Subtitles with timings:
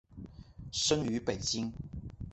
[0.71, 1.71] 生于北京。